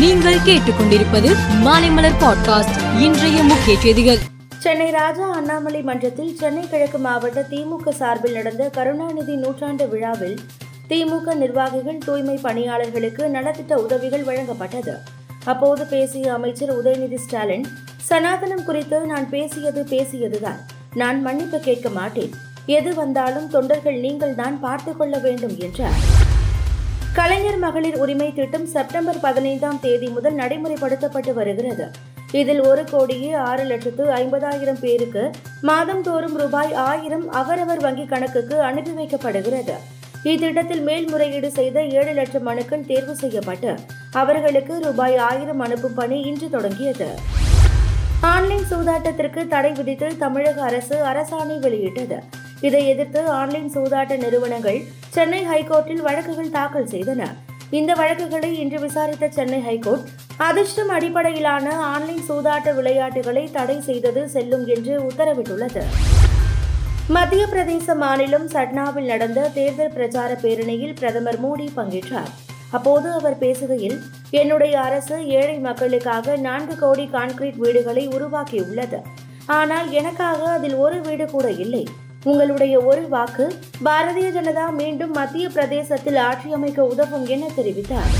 [0.00, 4.18] நீங்கள் கேட்டுக்கொண்டிருப்பது மாலைமலர் பாட்காஸ்ட் இன்றைய முக்கிய செய்திகள்.
[4.58, 10.40] சென்னை ராஜா அண்ணாமலை மன்றத்தில் சென்னை கிழக்கு மாவட்ட திமுக சார்பில் நடந்த கருணாநிதி நூற்றாண்டு விழாவில்
[10.88, 14.92] திமுக நிர்வாகிகள் தூய்மை பணியாளர்களுக்கு நலத்திட்ட உதவிகள் வழங்கப்பட்டது.
[15.44, 17.66] அப்போது பேசிய அமைச்சர் உதயநிதி ஸ்டாலின்
[18.10, 20.58] சனாதனம் குறித்து நான் பேசியது பேசியதுதான்.
[20.94, 22.30] நான் மன்னிப்பு கேட்க மாட்டேன்.
[22.66, 26.18] எது வந்தாலும் தொண்டர்கள் நீங்கள் தான் பார்த்துக் கொள்ள வேண்டும் என்றார்.
[27.14, 31.86] கலைஞர் மகளிர் உரிமை திட்டம் செப்டம்பர் பதினைந்தாம் தேதி முதல் நடைமுறைப்படுத்தப்பட்டு வருகிறது.
[32.32, 35.30] இதில் ஒரு கோடியே ஆறு லட்சத்து ஐம்பதாயிரம் பேருக்கு
[35.62, 39.74] மாதந்தோறும் ரூபாய் ஆயிரம் அவரவர் வங்கிக் கணக்குக்கு அனுப்பி வைக்கப்படுகிறது.
[40.24, 43.74] இத்திட்டத்தில் மேல்முறையீடு செய்த ஏழு லட்சம் மனுக்கள் தேர்வு செய்யப்பட்டு
[44.12, 47.08] அவர்களுக்கு ரூபாய் ஆயிரம் அனுப்பும் பணி இன்று தொடங்கியது.
[48.20, 52.20] ஆன்லைன் சூதாட்டத்திற்கு தடை விதித்து தமிழக அரசு அரசாணை வெளியிட்டது.
[52.60, 54.80] இதை எதிர்த்து ஆன்லைன் சூதாட்ட நிறுவனங்கள்
[55.16, 57.22] சென்னை ஹைகோர்ட்டில் வழக்குகள் தாக்கல் செய்தன.
[57.78, 60.06] இந்த வழக்குகளை இன்று விசாரித்த சென்னை ஹைகோர்ட்
[60.36, 65.82] அதிர்ஷ்டம் அடிப்படையிலான ஆன்லைன் சூதாட்ட விளையாட்டுகளை தடை செய்தது செல்லும் என்று உத்தரவிட்டுள்ளது.
[67.16, 72.30] மத்திய பிரதேச மாநிலம் சட்னாவில் நடந்த தேர்தல் பிரச்சார பேரணியில் பிரதமர் மோடி பங்கேற்றார்.
[72.70, 73.98] அப்போது அவர் பேசுகையில்
[74.40, 79.00] என்னுடைய அரசு ஏழை மக்களுக்காக நான்கு கோடி கான்கிரீட் வீடுகளை உருவாக்கியுள்ளது.
[79.58, 81.84] ஆனால் எனக்காக அதில் ஒரு வீடு கூட இல்லை.
[82.24, 83.54] உங்களுடைய ஒரு வாக்கு
[83.84, 88.10] பாரதிய ஜனதா மீண்டும் மத்திய பிரதேசத்தில் ஆட்சி அமைக்க உதவும் என தெரிவித்தார்.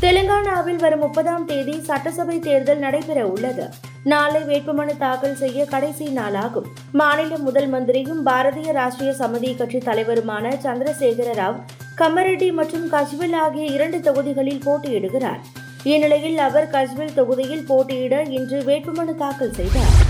[0.00, 3.68] தெலுங்கானாவில் வரும் முப்பதாம் தேதி சட்டசபை தேர்தல் நடைபெற உள்ளது.
[4.04, 6.68] நாளை வேட்புமனு தாக்கல் செய்ய கடைசி நாளாகும்.
[6.92, 11.58] மாநில முதல் மந்திரியும் பாரதிய ராஷ்டிரிய சமிதி கட்சி தலைவருமான சந்திரசேகர ராவ்
[11.96, 15.40] கம்மரெட்டி மற்றும் கஜ்வில் ஆகிய இரண்டு தொகுதிகளில் போட்டியிடுகிறார்.
[15.82, 20.01] இந்நிலையில் அவர் கஜ்வில் தொகுதியில் போட்டியிட இன்று வேட்புமனு தாக்கல் செய்தார்.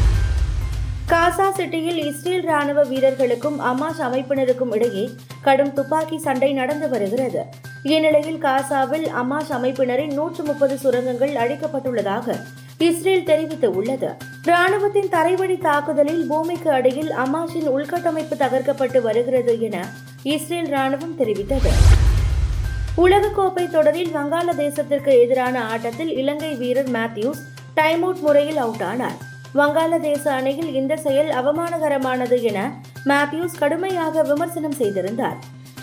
[1.12, 5.02] காசா சிட்டியில் இஸ்ரேல் ராணுவ வீரர்களுக்கும் அமாஷ் அமைப்பினருக்கும் இடையே
[5.46, 7.42] கடும் துப்பாக்கி சண்டை நடந்து வருகிறது.
[7.92, 12.36] இந்நிலையில் காசாவில் அமாஷ் அமைப்பினரின் நூற்று முப்பது சுரங்கங்கள் அழிக்கப்பட்டுள்ளதாக
[12.88, 14.10] இஸ்ரேல் தெரிவித்து உள்ளது
[14.50, 19.76] ராணுவத்தின் தரைவழி தாக்குதலில் பூமிக்கு அடியில் அமாஷின் உள்கட்டமைப்பு தகர்க்கப்பட்டு வருகிறது என
[20.37, 21.72] இஸ்ரேல் ராணுவம் தெரிவித்தது.
[23.04, 27.44] உலகக்கோப்பை தொடரில் வங்காளதேசத்திற்கு எதிரான ஆட்டத்தில் இலங்கை வீரர் மேத்யூஸ்
[27.75, 29.20] டைம் அவுட் முறையில் அவுட் ஆனார்
[29.54, 32.58] வங்காளதேச அணியில் இந்த செயல் அவமானகரமானது என
[33.04, 35.36] மேத்யூஸ் கடுமையாக விமர்சனம் செய்திருந்தார்.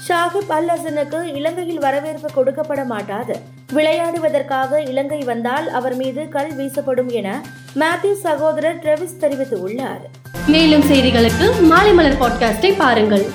[0.08, 3.36] ஷாகிப் அல் ஹசனுக்கு இலங்கையில் வரவேற்பு கொடுக்கப்பட மாட்டாது.
[3.74, 7.42] விளையாடுவதற்காக இலங்கை வந்தால் அவர் மீது கல் வீசப்படும் என
[7.76, 10.04] மேத்யூஸ் சகோதரர் ட்ரெவிஸ் தெரிவித்துள்ளார்.
[10.48, 13.28] மேலும் செய்திகளுக்கு மாலை மலர் பாட்காஸ்டை பாருங்கள்.